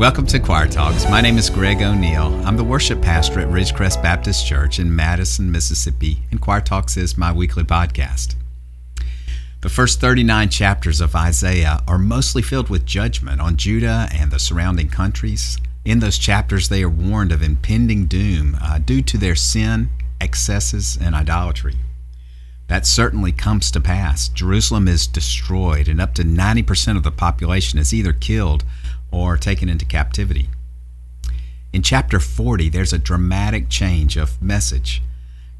Welcome 0.00 0.26
to 0.28 0.40
Choir 0.40 0.66
Talks. 0.66 1.04
My 1.10 1.20
name 1.20 1.36
is 1.36 1.50
Greg 1.50 1.82
O'Neill. 1.82 2.32
I'm 2.46 2.56
the 2.56 2.64
worship 2.64 3.02
pastor 3.02 3.38
at 3.40 3.48
Ridgecrest 3.48 4.02
Baptist 4.02 4.46
Church 4.46 4.78
in 4.78 4.96
Madison, 4.96 5.52
Mississippi, 5.52 6.22
and 6.30 6.40
Choir 6.40 6.62
Talks 6.62 6.96
is 6.96 7.18
my 7.18 7.30
weekly 7.30 7.64
podcast. 7.64 8.34
The 9.60 9.68
first 9.68 10.00
39 10.00 10.48
chapters 10.48 11.02
of 11.02 11.14
Isaiah 11.14 11.82
are 11.86 11.98
mostly 11.98 12.40
filled 12.40 12.70
with 12.70 12.86
judgment 12.86 13.42
on 13.42 13.58
Judah 13.58 14.08
and 14.10 14.30
the 14.30 14.38
surrounding 14.38 14.88
countries. 14.88 15.58
In 15.84 15.98
those 15.98 16.16
chapters, 16.16 16.70
they 16.70 16.82
are 16.82 16.88
warned 16.88 17.30
of 17.30 17.42
impending 17.42 18.06
doom 18.06 18.56
uh, 18.62 18.78
due 18.78 19.02
to 19.02 19.18
their 19.18 19.36
sin, 19.36 19.90
excesses, 20.18 20.96
and 20.98 21.14
idolatry. 21.14 21.74
That 22.68 22.86
certainly 22.86 23.32
comes 23.32 23.70
to 23.72 23.82
pass. 23.82 24.28
Jerusalem 24.28 24.88
is 24.88 25.06
destroyed, 25.06 25.88
and 25.88 26.00
up 26.00 26.14
to 26.14 26.22
90% 26.22 26.96
of 26.96 27.02
the 27.02 27.12
population 27.12 27.78
is 27.78 27.92
either 27.92 28.14
killed 28.14 28.64
or 29.10 29.36
taken 29.36 29.68
into 29.68 29.84
captivity. 29.84 30.48
In 31.72 31.82
chapter 31.82 32.18
40, 32.18 32.68
there's 32.68 32.92
a 32.92 32.98
dramatic 32.98 33.68
change 33.68 34.16
of 34.16 34.40
message. 34.42 35.02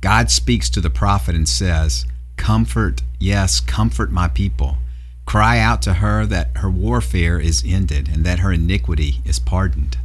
God 0.00 0.30
speaks 0.30 0.70
to 0.70 0.80
the 0.80 0.90
prophet 0.90 1.34
and 1.34 1.48
says, 1.48 2.06
Comfort, 2.36 3.02
yes, 3.18 3.60
comfort 3.60 4.10
my 4.10 4.28
people. 4.28 4.78
Cry 5.26 5.58
out 5.58 5.82
to 5.82 5.94
her 5.94 6.24
that 6.24 6.56
her 6.56 6.70
warfare 6.70 7.38
is 7.38 7.62
ended 7.66 8.08
and 8.08 8.24
that 8.24 8.38
her 8.38 8.52
iniquity 8.52 9.20
is 9.26 9.38
pardoned. 9.38 9.98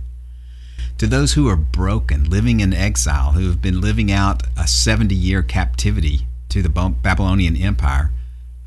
To 0.97 1.07
those 1.07 1.33
who 1.33 1.47
are 1.47 1.55
broken, 1.55 2.29
living 2.29 2.59
in 2.59 2.73
exile, 2.73 3.31
who 3.31 3.47
have 3.47 3.61
been 3.61 3.79
living 3.79 4.11
out 4.11 4.43
a 4.57 4.67
70 4.67 5.15
year 5.15 5.41
captivity 5.41 6.27
to 6.49 6.61
the 6.61 6.69
Babylonian 6.69 7.55
Empire, 7.55 8.11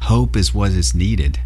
hope 0.01 0.37
is 0.37 0.55
what 0.55 0.73
is 0.73 0.95
needed. 0.95 1.41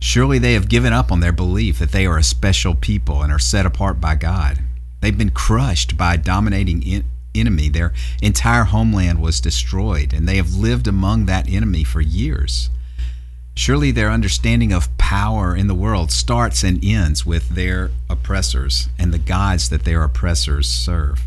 Surely 0.00 0.38
they 0.38 0.52
have 0.52 0.68
given 0.68 0.92
up 0.92 1.10
on 1.10 1.20
their 1.20 1.32
belief 1.32 1.78
that 1.78 1.90
they 1.92 2.06
are 2.06 2.18
a 2.18 2.22
special 2.22 2.74
people 2.74 3.22
and 3.22 3.32
are 3.32 3.38
set 3.38 3.66
apart 3.66 4.00
by 4.00 4.14
God. 4.14 4.60
They've 5.00 5.16
been 5.16 5.30
crushed 5.30 5.96
by 5.96 6.14
a 6.14 6.18
dominating 6.18 6.82
in- 6.82 7.04
enemy. 7.34 7.68
Their 7.68 7.92
entire 8.22 8.64
homeland 8.64 9.20
was 9.20 9.40
destroyed, 9.40 10.12
and 10.12 10.28
they 10.28 10.36
have 10.36 10.54
lived 10.54 10.86
among 10.86 11.26
that 11.26 11.48
enemy 11.48 11.84
for 11.84 12.00
years. 12.00 12.70
Surely 13.54 13.90
their 13.90 14.10
understanding 14.10 14.72
of 14.72 14.96
power 14.98 15.54
in 15.54 15.66
the 15.66 15.74
world 15.74 16.12
starts 16.12 16.62
and 16.62 16.84
ends 16.84 17.26
with 17.26 17.48
their 17.50 17.90
oppressors 18.08 18.88
and 18.98 19.12
the 19.12 19.18
gods 19.18 19.68
that 19.68 19.84
their 19.84 20.04
oppressors 20.04 20.68
serve. 20.68 21.26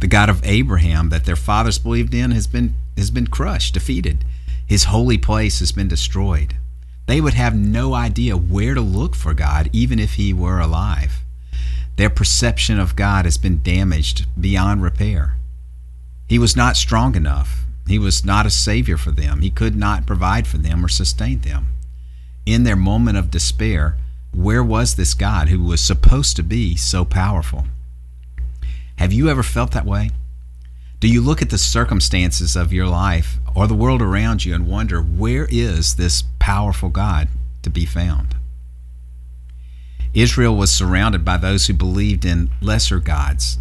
The 0.00 0.06
God 0.06 0.30
of 0.30 0.40
Abraham 0.44 1.10
that 1.10 1.26
their 1.26 1.36
fathers 1.36 1.78
believed 1.78 2.14
in 2.14 2.30
has 2.30 2.46
been 2.46 2.74
has 2.96 3.10
been 3.10 3.26
crushed, 3.26 3.74
defeated. 3.74 4.24
His 4.66 4.84
holy 4.84 5.18
place 5.18 5.58
has 5.58 5.72
been 5.72 5.88
destroyed 5.88 6.54
they 7.06 7.20
would 7.20 7.34
have 7.34 7.54
no 7.54 7.94
idea 7.94 8.36
where 8.36 8.74
to 8.74 8.80
look 8.80 9.14
for 9.14 9.34
God, 9.34 9.68
even 9.72 9.98
if 9.98 10.14
He 10.14 10.32
were 10.32 10.60
alive. 10.60 11.22
Their 11.96 12.10
perception 12.10 12.80
of 12.80 12.96
God 12.96 13.24
has 13.24 13.36
been 13.36 13.62
damaged 13.62 14.26
beyond 14.40 14.82
repair. 14.82 15.36
He 16.28 16.38
was 16.38 16.56
not 16.56 16.76
strong 16.76 17.14
enough. 17.14 17.64
He 17.86 17.98
was 17.98 18.24
not 18.24 18.46
a 18.46 18.50
Savior 18.50 18.96
for 18.96 19.10
them. 19.10 19.42
He 19.42 19.50
could 19.50 19.76
not 19.76 20.06
provide 20.06 20.46
for 20.46 20.56
them 20.56 20.84
or 20.84 20.88
sustain 20.88 21.40
them. 21.40 21.68
In 22.46 22.64
their 22.64 22.76
moment 22.76 23.18
of 23.18 23.30
despair, 23.30 23.96
where 24.32 24.64
was 24.64 24.96
this 24.96 25.14
God 25.14 25.48
who 25.48 25.62
was 25.62 25.80
supposed 25.80 26.36
to 26.36 26.42
be 26.42 26.76
so 26.76 27.04
powerful? 27.04 27.66
Have 28.96 29.12
you 29.12 29.28
ever 29.28 29.42
felt 29.42 29.72
that 29.72 29.86
way? 29.86 30.10
Do 31.00 31.08
you 31.08 31.20
look 31.20 31.42
at 31.42 31.50
the 31.50 31.58
circumstances 31.58 32.56
of 32.56 32.72
your 32.72 32.86
life 32.86 33.38
or 33.54 33.66
the 33.66 33.74
world 33.74 34.02
around 34.02 34.44
you 34.44 34.54
and 34.54 34.66
wonder, 34.66 35.00
where 35.00 35.46
is 35.50 35.94
this 35.94 36.24
powerful 36.38 36.88
God 36.88 37.28
to 37.62 37.70
be 37.70 37.86
found? 37.86 38.34
Israel 40.12 40.56
was 40.56 40.72
surrounded 40.72 41.24
by 41.24 41.36
those 41.36 41.66
who 41.66 41.74
believed 41.74 42.24
in 42.24 42.50
lesser 42.60 43.00
gods, 43.00 43.58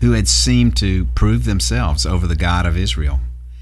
who 0.00 0.12
had 0.12 0.28
seemed 0.28 0.76
to 0.76 1.04
prove 1.14 1.44
themselves 1.44 2.04
over 2.04 2.26
the 2.26 2.36
God 2.36 2.66
of 2.66 2.76
Israel. 2.76 3.20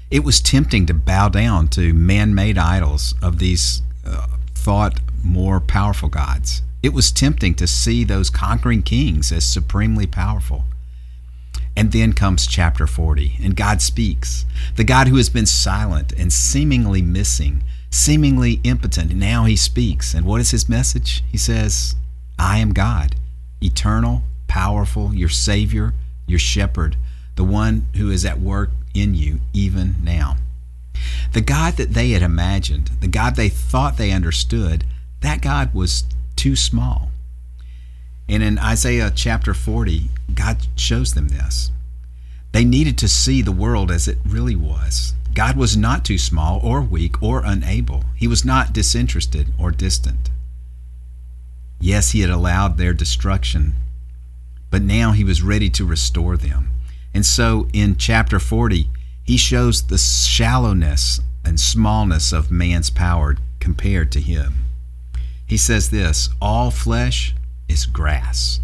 It 0.09 0.23
was 0.23 0.41
tempting 0.41 0.87
to 0.87 0.93
bow 0.93 1.29
down 1.29 1.67
to 1.69 1.93
man 1.93 2.33
made 2.35 2.57
idols 2.57 3.15
of 3.21 3.39
these 3.39 3.81
uh, 4.05 4.27
thought 4.55 4.99
more 5.23 5.59
powerful 5.59 6.09
gods. 6.09 6.63
It 6.83 6.93
was 6.93 7.11
tempting 7.11 7.53
to 7.55 7.67
see 7.67 8.03
those 8.03 8.31
conquering 8.31 8.81
kings 8.81 9.31
as 9.31 9.45
supremely 9.45 10.07
powerful. 10.07 10.65
And 11.75 11.91
then 11.91 12.13
comes 12.13 12.47
chapter 12.47 12.85
40, 12.85 13.37
and 13.41 13.55
God 13.55 13.81
speaks. 13.81 14.45
The 14.75 14.83
God 14.83 15.07
who 15.07 15.15
has 15.15 15.29
been 15.29 15.45
silent 15.45 16.11
and 16.11 16.31
seemingly 16.31 17.01
missing, 17.01 17.63
seemingly 17.89 18.59
impotent, 18.63 19.13
now 19.15 19.45
he 19.45 19.55
speaks. 19.55 20.13
And 20.13 20.25
what 20.25 20.41
is 20.41 20.51
his 20.51 20.67
message? 20.67 21.23
He 21.31 21.37
says, 21.37 21.95
I 22.37 22.57
am 22.57 22.73
God, 22.73 23.15
eternal, 23.61 24.23
powerful, 24.47 25.13
your 25.13 25.29
Savior, 25.29 25.93
your 26.27 26.39
shepherd, 26.39 26.97
the 27.35 27.43
one 27.43 27.87
who 27.95 28.11
is 28.11 28.25
at 28.25 28.39
work 28.39 28.69
in 28.93 29.15
you 29.15 29.39
even 29.53 29.95
now. 30.03 30.37
The 31.31 31.41
God 31.41 31.77
that 31.77 31.93
they 31.93 32.11
had 32.11 32.21
imagined, 32.21 32.91
the 32.99 33.07
God 33.07 33.35
they 33.35 33.49
thought 33.49 33.97
they 33.97 34.11
understood, 34.11 34.83
that 35.21 35.41
God 35.41 35.73
was 35.73 36.03
too 36.35 36.55
small. 36.55 37.11
And 38.27 38.43
in 38.43 38.59
Isaiah 38.59 39.11
chapter 39.13 39.53
40, 39.53 40.09
God 40.35 40.67
shows 40.75 41.13
them 41.13 41.29
this. 41.29 41.71
They 42.51 42.65
needed 42.65 42.97
to 42.99 43.07
see 43.07 43.41
the 43.41 43.51
world 43.51 43.91
as 43.91 44.07
it 44.07 44.17
really 44.25 44.55
was. 44.55 45.13
God 45.33 45.55
was 45.55 45.77
not 45.77 46.03
too 46.03 46.17
small 46.17 46.59
or 46.61 46.81
weak 46.81 47.21
or 47.23 47.43
unable. 47.45 48.03
He 48.15 48.27
was 48.27 48.43
not 48.43 48.73
disinterested 48.73 49.53
or 49.57 49.71
distant. 49.71 50.29
Yes, 51.79 52.11
He 52.11 52.19
had 52.19 52.29
allowed 52.29 52.77
their 52.77 52.93
destruction, 52.93 53.75
but 54.69 54.81
now 54.81 55.13
He 55.13 55.23
was 55.23 55.41
ready 55.41 55.69
to 55.71 55.85
restore 55.85 56.35
them. 56.35 56.71
And 57.13 57.25
so 57.25 57.67
in 57.71 57.95
chapter 57.95 58.39
40, 58.39 58.89
He 59.23 59.37
shows 59.37 59.83
the 59.83 59.97
shallowness 59.97 61.21
and 61.45 61.59
smallness 61.59 62.33
of 62.33 62.51
man's 62.51 62.89
power 62.89 63.37
compared 63.59 64.11
to 64.11 64.19
Him. 64.19 64.65
He 65.45 65.57
says 65.57 65.89
this 65.89 66.29
All 66.41 66.71
flesh 66.71 67.33
is 67.69 67.85
grass. 67.85 68.59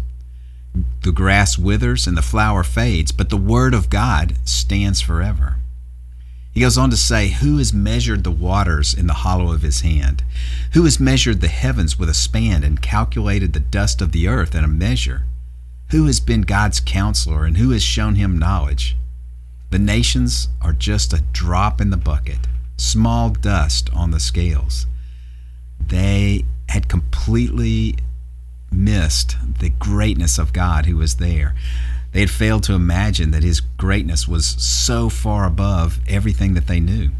The 1.02 1.12
grass 1.12 1.58
withers 1.58 2.06
and 2.06 2.16
the 2.16 2.22
flower 2.22 2.62
fades, 2.62 3.12
but 3.12 3.30
the 3.30 3.36
word 3.36 3.74
of 3.74 3.90
God 3.90 4.36
stands 4.44 5.00
forever. 5.00 5.56
He 6.52 6.60
goes 6.60 6.76
on 6.76 6.90
to 6.90 6.96
say, 6.96 7.28
Who 7.28 7.58
has 7.58 7.72
measured 7.72 8.24
the 8.24 8.30
waters 8.30 8.92
in 8.92 9.06
the 9.06 9.14
hollow 9.14 9.52
of 9.52 9.62
his 9.62 9.82
hand? 9.82 10.24
Who 10.72 10.84
has 10.84 10.98
measured 10.98 11.40
the 11.40 11.48
heavens 11.48 11.98
with 11.98 12.08
a 12.08 12.14
span 12.14 12.64
and 12.64 12.82
calculated 12.82 13.52
the 13.52 13.60
dust 13.60 14.02
of 14.02 14.12
the 14.12 14.26
earth 14.26 14.54
in 14.54 14.64
a 14.64 14.68
measure? 14.68 15.22
Who 15.90 16.06
has 16.06 16.20
been 16.20 16.42
God's 16.42 16.80
counselor 16.80 17.44
and 17.44 17.56
who 17.56 17.70
has 17.70 17.82
shown 17.82 18.16
him 18.16 18.38
knowledge? 18.38 18.96
The 19.70 19.78
nations 19.78 20.48
are 20.60 20.72
just 20.72 21.12
a 21.12 21.22
drop 21.32 21.80
in 21.80 21.90
the 21.90 21.96
bucket, 21.96 22.40
small 22.76 23.30
dust 23.30 23.88
on 23.94 24.10
the 24.10 24.20
scales. 24.20 24.86
They 25.80 26.44
had 26.68 26.88
completely 26.88 27.96
missed 28.70 29.36
the 29.60 29.70
greatness 29.70 30.38
of 30.38 30.52
God 30.52 30.86
who 30.86 30.96
was 30.96 31.16
there. 31.16 31.54
They 32.12 32.20
had 32.20 32.30
failed 32.30 32.62
to 32.64 32.74
imagine 32.74 33.30
that 33.32 33.42
his 33.42 33.60
greatness 33.60 34.26
was 34.26 34.46
so 34.46 35.08
far 35.08 35.44
above 35.44 36.00
everything 36.08 36.54
that 36.54 36.66
they 36.66 36.80
knew. 36.80 37.10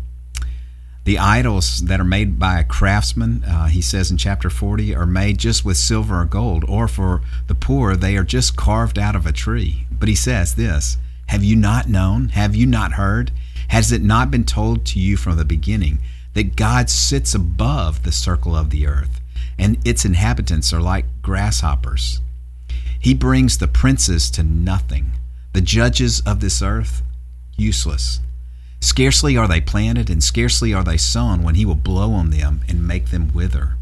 The 1.04 1.18
idols 1.18 1.80
that 1.84 2.00
are 2.00 2.04
made 2.04 2.38
by 2.38 2.58
a 2.58 2.64
craftsman, 2.64 3.42
uh, 3.44 3.66
he 3.66 3.80
says 3.80 4.10
in 4.10 4.18
chapter 4.18 4.50
40, 4.50 4.94
are 4.94 5.06
made 5.06 5.38
just 5.38 5.64
with 5.64 5.76
silver 5.76 6.20
or 6.20 6.24
gold, 6.26 6.64
or 6.68 6.86
for 6.86 7.22
the 7.46 7.54
poor, 7.54 7.96
they 7.96 8.16
are 8.16 8.24
just 8.24 8.56
carved 8.56 8.98
out 8.98 9.16
of 9.16 9.24
a 9.24 9.32
tree. 9.32 9.86
But 9.90 10.08
he 10.08 10.14
says 10.14 10.54
this 10.54 10.98
Have 11.28 11.42
you 11.42 11.56
not 11.56 11.88
known? 11.88 12.30
Have 12.30 12.54
you 12.54 12.66
not 12.66 12.92
heard? 12.92 13.30
Has 13.68 13.92
it 13.92 14.02
not 14.02 14.30
been 14.30 14.44
told 14.44 14.84
to 14.86 14.98
you 14.98 15.16
from 15.16 15.36
the 15.36 15.44
beginning 15.44 15.98
that 16.34 16.56
God 16.56 16.90
sits 16.90 17.34
above 17.34 18.02
the 18.02 18.12
circle 18.12 18.54
of 18.54 18.70
the 18.70 18.86
earth? 18.86 19.18
and 19.58 19.76
its 19.86 20.04
inhabitants 20.04 20.72
are 20.72 20.80
like 20.80 21.04
grasshoppers. 21.28 22.22
He 22.98 23.12
brings 23.12 23.58
the 23.58 23.68
princes 23.68 24.30
to 24.30 24.42
nothing, 24.42 25.12
the 25.52 25.60
judges 25.60 26.22
of 26.22 26.40
this 26.40 26.62
earth 26.62 27.02
useless. 27.58 28.20
Scarcely 28.80 29.36
are 29.36 29.46
they 29.46 29.60
planted, 29.60 30.08
and 30.08 30.24
scarcely 30.24 30.72
are 30.72 30.82
they 30.82 30.96
sown, 30.96 31.42
when 31.42 31.54
he 31.54 31.66
will 31.66 31.74
blow 31.74 32.14
on 32.14 32.30
them 32.30 32.62
and 32.66 32.88
make 32.88 33.10
them 33.10 33.30
wither. 33.34 33.76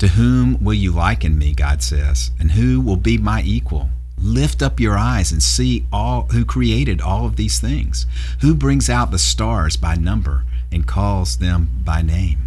To 0.00 0.08
whom 0.08 0.62
will 0.62 0.74
you 0.74 0.92
liken 0.92 1.38
me, 1.38 1.54
God 1.54 1.82
says, 1.82 2.32
and 2.38 2.50
who 2.50 2.82
will 2.82 2.98
be 2.98 3.16
my 3.16 3.40
equal? 3.40 3.88
Lift 4.20 4.60
up 4.60 4.78
your 4.78 4.98
eyes 4.98 5.32
and 5.32 5.42
see 5.42 5.86
all 5.90 6.26
who 6.32 6.44
created 6.44 7.00
all 7.00 7.24
of 7.24 7.36
these 7.36 7.58
things, 7.58 8.04
who 8.42 8.54
brings 8.54 8.90
out 8.90 9.10
the 9.10 9.18
stars 9.18 9.78
by 9.78 9.94
number 9.94 10.44
and 10.70 10.86
calls 10.86 11.38
them 11.38 11.70
by 11.82 12.02
name. 12.02 12.45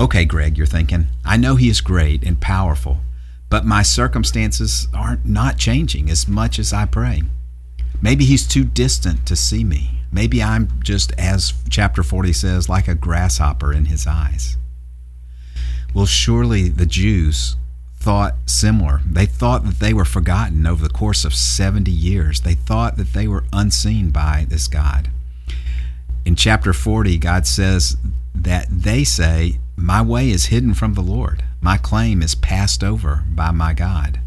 Okay, 0.00 0.24
Greg, 0.24 0.56
you're 0.56 0.66
thinking, 0.66 1.08
I 1.24 1.36
know 1.36 1.56
he 1.56 1.68
is 1.68 1.80
great 1.80 2.22
and 2.22 2.40
powerful, 2.40 2.98
but 3.50 3.64
my 3.64 3.82
circumstances 3.82 4.86
aren't 4.94 5.24
not 5.26 5.58
changing 5.58 6.08
as 6.08 6.28
much 6.28 6.60
as 6.60 6.72
I 6.72 6.84
pray. 6.84 7.22
Maybe 8.00 8.24
he's 8.24 8.46
too 8.46 8.64
distant 8.64 9.26
to 9.26 9.34
see 9.34 9.64
me. 9.64 10.02
Maybe 10.12 10.40
I'm 10.40 10.68
just, 10.84 11.12
as 11.18 11.52
chapter 11.68 12.04
40 12.04 12.32
says, 12.32 12.68
like 12.68 12.86
a 12.86 12.94
grasshopper 12.94 13.72
in 13.72 13.86
his 13.86 14.06
eyes. 14.06 14.56
Well, 15.92 16.06
surely 16.06 16.68
the 16.68 16.86
Jews 16.86 17.56
thought 17.96 18.36
similar. 18.46 19.00
They 19.04 19.26
thought 19.26 19.64
that 19.64 19.80
they 19.80 19.92
were 19.92 20.04
forgotten 20.04 20.64
over 20.64 20.82
the 20.82 20.94
course 20.94 21.24
of 21.24 21.34
70 21.34 21.90
years. 21.90 22.42
They 22.42 22.54
thought 22.54 22.96
that 22.98 23.14
they 23.14 23.26
were 23.26 23.44
unseen 23.52 24.10
by 24.10 24.46
this 24.48 24.68
God. 24.68 25.10
In 26.24 26.36
chapter 26.36 26.72
40, 26.72 27.18
God 27.18 27.46
says 27.48 27.96
that 28.32 28.68
they 28.70 29.02
say, 29.02 29.58
My 29.80 30.02
way 30.02 30.30
is 30.30 30.46
hidden 30.46 30.74
from 30.74 30.94
the 30.94 31.02
Lord, 31.02 31.44
my 31.60 31.76
claim 31.76 32.20
is 32.20 32.34
passed 32.34 32.82
over 32.82 33.22
by 33.30 33.52
my 33.52 33.74
God. 33.74 34.18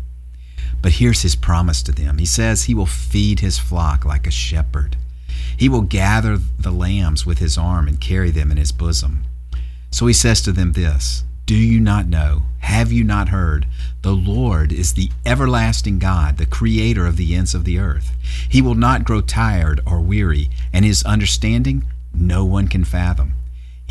But 0.82 0.94
here's 0.94 1.24
his 1.24 1.36
promise 1.36 1.84
to 1.84 1.92
them 1.92 2.20
He 2.20 2.26
says 2.26 2.64
he 2.64 2.74
will 2.74 2.86
feed 2.86 3.42
his 3.42 3.60
flock 3.60 4.06
like 4.06 4.26
a 4.26 4.32
shepherd. 4.32 4.96
He 5.58 5.68
will 5.68 5.82
gather 5.82 6.38
the 6.38 6.72
lambs 6.72 7.26
with 7.26 7.40
his 7.40 7.58
arm 7.58 7.90
and 7.90 8.00
carry 8.00 8.32
them 8.32 8.50
in 8.50 8.56
his 8.56 8.72
bosom. 8.72 9.26
So 9.92 10.08
he 10.08 10.14
says 10.14 10.42
to 10.44 10.54
them 10.54 10.72
this 10.72 11.26
Do 11.46 11.56
you 11.56 11.82
not 11.82 12.08
know? 12.08 12.44
Have 12.60 12.94
you 12.94 13.04
not 13.04 13.28
heard? 13.28 13.68
The 14.04 14.16
Lord 14.16 14.72
is 14.72 14.94
the 14.94 15.12
everlasting 15.26 16.00
God, 16.00 16.38
the 16.38 16.46
creator 16.46 17.06
of 17.06 17.18
the 17.18 17.36
ends 17.36 17.54
of 17.54 17.66
the 17.66 17.78
earth. 17.78 18.16
He 18.48 18.62
will 18.62 18.76
not 18.76 19.04
grow 19.04 19.20
tired 19.20 19.82
or 19.86 20.00
weary, 20.00 20.50
and 20.72 20.86
his 20.86 21.04
understanding 21.04 21.84
no 22.14 22.46
one 22.46 22.70
can 22.70 22.86
fathom. 22.86 23.34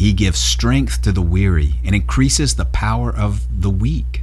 He 0.01 0.15
gives 0.15 0.39
strength 0.39 1.03
to 1.03 1.13
the 1.13 1.21
weary 1.21 1.75
and 1.85 1.95
increases 1.95 2.55
the 2.55 2.65
power 2.65 3.15
of 3.15 3.61
the 3.61 3.69
weak. 3.69 4.23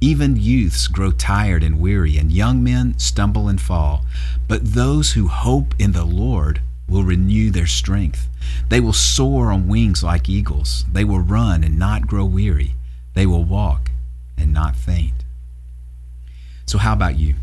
Even 0.00 0.36
youths 0.36 0.86
grow 0.86 1.10
tired 1.10 1.64
and 1.64 1.80
weary, 1.80 2.16
and 2.16 2.30
young 2.30 2.62
men 2.62 2.96
stumble 3.00 3.48
and 3.48 3.60
fall. 3.60 4.04
But 4.46 4.74
those 4.74 5.14
who 5.14 5.26
hope 5.26 5.74
in 5.76 5.90
the 5.90 6.04
Lord 6.04 6.60
will 6.88 7.02
renew 7.02 7.50
their 7.50 7.66
strength. 7.66 8.28
They 8.68 8.78
will 8.78 8.92
soar 8.92 9.50
on 9.50 9.66
wings 9.66 10.04
like 10.04 10.28
eagles. 10.28 10.84
They 10.92 11.02
will 11.02 11.18
run 11.18 11.64
and 11.64 11.80
not 11.80 12.06
grow 12.06 12.24
weary. 12.24 12.76
They 13.14 13.26
will 13.26 13.42
walk 13.42 13.90
and 14.36 14.52
not 14.52 14.76
faint. 14.76 15.24
So, 16.64 16.78
how 16.78 16.92
about 16.92 17.18
you? 17.18 17.34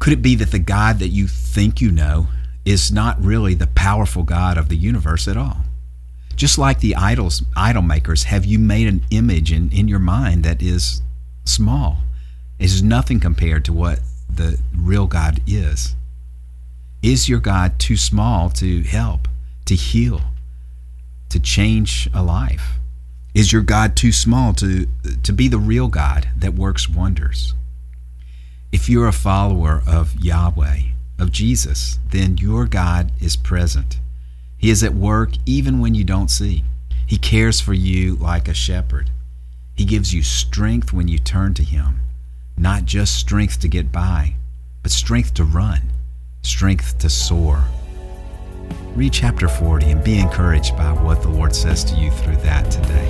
Could 0.00 0.14
it 0.14 0.22
be 0.22 0.34
that 0.34 0.50
the 0.50 0.58
God 0.58 0.98
that 0.98 1.10
you 1.10 1.28
think 1.28 1.80
you 1.80 1.92
know 1.92 2.26
is 2.64 2.90
not 2.90 3.24
really 3.24 3.54
the 3.54 3.68
powerful 3.68 4.24
God 4.24 4.58
of 4.58 4.68
the 4.68 4.76
universe 4.76 5.28
at 5.28 5.36
all? 5.36 5.58
Just 6.36 6.58
like 6.58 6.80
the 6.80 6.96
idols, 6.96 7.42
idol 7.56 7.82
makers, 7.82 8.24
have 8.24 8.44
you 8.44 8.58
made 8.58 8.88
an 8.88 9.02
image 9.10 9.52
in, 9.52 9.70
in 9.72 9.88
your 9.88 9.98
mind 9.98 10.44
that 10.44 10.62
is 10.62 11.02
small? 11.44 11.98
Is 12.58 12.82
nothing 12.82 13.20
compared 13.20 13.64
to 13.66 13.72
what 13.72 14.00
the 14.34 14.58
real 14.74 15.06
God 15.06 15.40
is. 15.46 15.94
Is 17.02 17.28
your 17.28 17.40
God 17.40 17.78
too 17.78 17.96
small 17.96 18.50
to 18.50 18.82
help, 18.82 19.28
to 19.66 19.74
heal, 19.74 20.22
to 21.30 21.40
change 21.40 22.08
a 22.14 22.22
life? 22.22 22.78
Is 23.34 23.52
your 23.52 23.62
God 23.62 23.96
too 23.96 24.12
small 24.12 24.52
to, 24.54 24.86
to 25.22 25.32
be 25.32 25.48
the 25.48 25.58
real 25.58 25.88
God 25.88 26.28
that 26.36 26.54
works 26.54 26.88
wonders? 26.88 27.54
If 28.72 28.88
you're 28.88 29.08
a 29.08 29.12
follower 29.12 29.82
of 29.86 30.14
Yahweh, 30.20 30.80
of 31.18 31.32
Jesus, 31.32 31.98
then 32.10 32.38
your 32.38 32.66
God 32.66 33.12
is 33.20 33.36
present. 33.36 33.98
He 34.60 34.70
is 34.70 34.84
at 34.84 34.94
work 34.94 35.30
even 35.46 35.80
when 35.80 35.96
you 35.96 36.04
don't 36.04 36.30
see. 36.30 36.62
He 37.06 37.16
cares 37.16 37.60
for 37.60 37.74
you 37.74 38.14
like 38.14 38.46
a 38.46 38.54
shepherd. 38.54 39.10
He 39.74 39.84
gives 39.84 40.14
you 40.14 40.22
strength 40.22 40.92
when 40.92 41.08
you 41.08 41.18
turn 41.18 41.54
to 41.54 41.64
Him, 41.64 42.02
not 42.56 42.84
just 42.84 43.16
strength 43.16 43.58
to 43.60 43.68
get 43.68 43.90
by, 43.90 44.34
but 44.82 44.92
strength 44.92 45.34
to 45.34 45.44
run 45.44 45.90
strength 46.42 46.98
to 46.98 47.10
soar. 47.10 47.64
Read 48.94 49.12
chapter 49.12 49.48
40 49.48 49.90
and 49.90 50.04
be 50.04 50.18
encouraged 50.18 50.76
by 50.76 50.92
what 50.92 51.22
the 51.22 51.28
Lord 51.28 51.54
says 51.54 51.84
to 51.84 51.94
you 51.96 52.10
through 52.10 52.36
that 52.36 52.70
today. 52.70 53.08